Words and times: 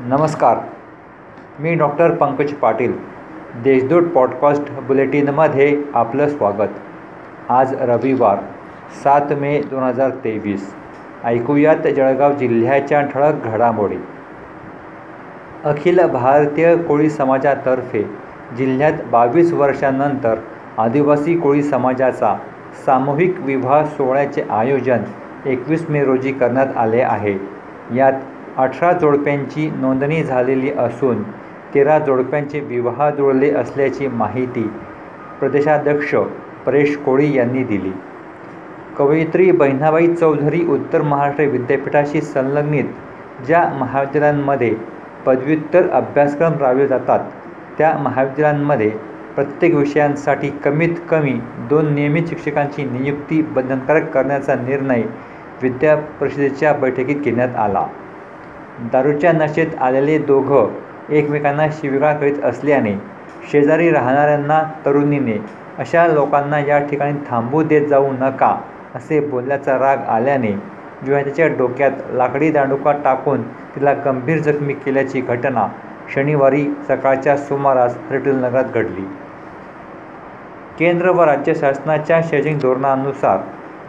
नमस्कार. 0.00 0.58
मी 1.60 1.74
doctor 1.74 2.10
Pankaj 2.10 2.52
Patil 2.52 2.92
Deshdoot 3.64 4.02
podcast 4.02 4.70
बुलेटिनमध्ये 4.70 5.82
आपलं 5.94 6.28
स्वागत. 6.28 6.68
आज 7.48 7.74
रविवार 7.80 8.38
सात 9.04 9.32
मे 9.32 9.62
दोन 9.70 9.82
हजार 9.82 10.10
तेवीस. 10.10 10.74
ऐकूयात 11.24 11.76
जळगाव 11.76 12.32
जिल्ह्याच्या 12.32 13.02
ठळक 13.02 13.34
घडामोडी. 13.44 13.96
अखिल 15.64 16.00
भारतीय 16.06 16.76
कोळी 16.76 17.10
समाजातर्फे 17.10 18.02
जिल्ह्यात 18.58 18.92
बावीस 19.12 19.52
वर्षांनंतर 19.52 20.34
आदिवासी 20.78 21.38
कोळी 21.38 21.62
समाजाचा 21.62 22.36
सामूहिक 22.86 23.36
विवाह 23.40 23.84
सोहळ्याचे 23.84 24.42
आयोजन 24.50 24.98
एकवीस 25.46 25.86
मे 25.88 26.04
रोजी 26.04 26.32
करण्यात 26.32 26.76
आले 26.76 27.00
आहे. 27.00 27.38
यात 27.94 28.12
अठरा 28.56 28.92
जोडप्यांची 28.92 29.68
नोंदणी 29.70 30.22
झालेली 30.22 30.70
असून 30.70 31.22
तेरा 31.74 31.98
जोडप्यांचे 31.98 32.60
विवाह 32.60 33.08
जुळले 33.10 33.50
असल्याची 33.50 34.08
माहिती 34.08 34.62
प्रदेशाध्यक्ष 35.40 36.14
परेश 36.66 36.96
कोळी 36.96 37.32
यांनी 37.36 37.62
दिली. 37.64 37.90
कवयित्री 38.98 39.50
बहिणाबाई 39.50 40.12
चौधरी 40.14 40.64
उत्तर 40.66 41.02
महाराष्ट्र 41.02 41.44
विद्यापीठाशी 41.44 42.20
संलग्नित 42.20 42.84
ज्या 43.46 43.62
महाविद्यालयांमध्ये 43.80 44.74
पदव्युत्तर 45.26 45.88
अभ्यासक्रम 45.90 46.58
राबवले 46.60 46.86
जातात 46.86 47.20
त्या 47.78 47.92
महाविद्यालयांमध्ये 47.98 48.90
प्रत्येक 49.34 49.74
विषयांसाठी 49.74 50.50
कमीत 50.64 50.94
कमी 51.10 51.32
दोन 51.70 51.92
नियमित 51.94 52.28
शिक्षकांची 52.28 52.84
नियुक्ती 52.84 53.42
बंधनकारक 53.42 54.10
करण्याचा 54.12 54.54
निर्णय 54.56 55.02
विद्या 55.62 55.96
परिषदेच्या 56.20 56.72
बैठकीत 56.72 57.16
घेण्यात 57.16 57.56
आला. 57.56 57.86
दारूच्या 58.92 59.32
नशेत 59.32 59.66
आलेले 59.80 60.18
दोघं 60.18 60.68
एकमेकांना 61.10 61.66
शिविगाळ 61.72 62.16
करीत 62.16 62.44
असल्याने 62.44 62.94
शेजारी 63.50 63.90
राहणाऱ्यांना 63.90 64.62
तरुणीने 64.86 65.38
अशा 65.78 66.06
लोकांना 66.06 66.58
या 66.58 66.78
ठिकाणी 66.78 67.18
थांबू 67.30 67.62
देत 67.62 67.86
जाऊ 67.88 68.12
नका 68.12 68.56
असे 68.94 69.20
बोलल्याचा 69.20 69.78
राग 69.78 69.98
आल्याने 70.08 70.52
विवाहितेच्या 71.02 71.46
डोक्यात 71.48 71.90
लाकडी 72.12 72.50
दांडुका 72.50 72.92
टाकून 72.92 73.42
तिला 73.76 73.92
गंभीर 73.92 74.38
जखमी 74.38 74.74
केल्याची 74.74 75.20
घटना 75.20 75.66
शनिवारी 76.14 76.64
सकाळच्या 76.88 77.36
सुमारास 77.36 77.96
नगरात 78.10 78.64
घडली. 78.64 79.04
केंद्र 80.78 81.10
व 81.10 81.24
राज्य 81.24 81.54
शासनाच्या 81.54 82.20
शैक्षणिक 82.24 82.58
धोरणानुसार 82.58 83.38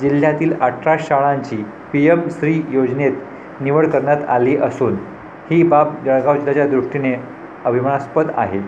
जिल्ह्यातील 0.00 0.52
अठरा 0.60 0.96
शाळांची 1.00 1.64
पी 1.92 2.06
एम 2.06 2.20
श्री 2.30 2.62
योजनेत 2.68 3.12
निवड 3.60 3.86
करण्यात 3.86 4.28
आली 4.28 4.56
असून 4.56 4.94
ही 5.50 5.62
बाब 5.62 5.94
जळगाव 6.04 6.34
जिल्ह्याच्या 6.34 6.66
दृष्टीने 6.66 7.14
अभिमानास्पद 7.64 8.30
आहे. 8.36 8.60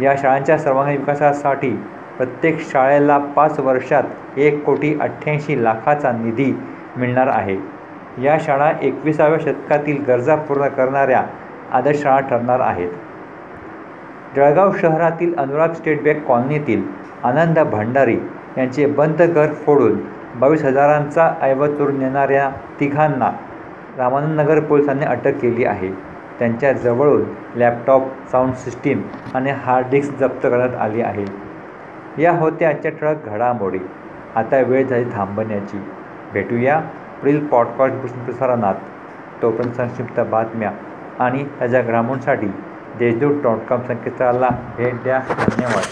या 0.00 0.14
शाळांच्या 0.18 0.58
सर्वांगीण 0.58 0.98
विकासासाठी 0.98 1.70
प्रत्येक 2.18 2.60
शाळेला 2.60 3.18
पाच 3.36 3.58
वर्षात 3.60 4.38
एक 4.38 4.62
कोटी 4.64 4.96
अठ्ठ्याऐंशी 5.00 5.62
लाखाचा 5.64 6.12
निधी 6.12 6.52
मिळणार 6.96 7.26
आहे. 7.26 7.56
या 8.22 8.36
शाळा 8.40 8.70
एकविसाव्या 8.82 9.38
शतकातील 9.38 10.02
गरजा 10.08 10.36
पूर्ण 10.36 10.68
करणाऱ्या 10.68 11.22
आदर्श 11.72 12.02
शाळा 12.02 12.20
ठरणार 12.20 12.60
आहेत. 12.60 12.88
जळगाव 14.36 14.72
शहरातील 14.72 15.34
अनुराग 15.38 15.72
स्टेट 15.72 16.02
बँक 16.02 16.24
कॉलनीतील 16.26 16.82
आनंद 17.24 17.58
भंडारी 17.58 18.18
यांचे 18.58 18.86
बंद 18.86 19.22
घर 19.22 19.52
फोडून 19.66 19.98
बावीस 20.34 20.64
हजारांचा 20.64 21.30
ऐवज 21.42 21.76
चोरून 21.78 21.98
नेणाऱ्या 21.98 22.50
तिघांना 22.80 23.30
रामानंदनगर 23.98 24.60
पोलिसांनी 24.60 25.06
अटक 25.06 25.38
केली 25.38 25.64
आहे. 25.64 25.88
त्यांच्या 26.38 26.72
जवळून 26.72 27.24
लॅपटॉप 27.54 28.02
साऊंड 28.30 28.54
सिस्टीम 28.54 29.02
आणि 29.34 29.50
हार्ड 29.50 29.86
डिस्क 29.90 30.14
जप्त 30.14 30.46
करण्यात 30.46 30.74
आली 30.80 31.00
आहे. 31.00 31.24
या 32.22 32.32
होत्या 32.32 32.68
आजच्या 32.68 32.90
ठळक 32.90 33.24
घडामोडी. 33.24 33.78
आता 34.34 34.60
वेळ 34.60 34.86
झाली 34.86 35.04
थांबण्याची. 35.04 35.80
भेटूया 36.32 36.80
पुढील 37.20 37.46
पॉडकास्ट 37.46 38.14
प्रसारणात. 38.14 38.74
तोपर्यंत 39.42 39.72
संक्षिप्त 39.72 40.20
बातम्या 40.20 40.72
आणि 41.18 41.44
त्याच्या 41.44 41.82
घडामोडींसाठी 41.82 42.46
देशदूत 42.98 43.42
डॉट 43.42 43.58
कॉम 43.58 43.80
संकेतस्थळाला 43.80 44.48
भेट 44.76 44.94
द्या. 44.94 45.18
धन्यवाद. 45.18 45.84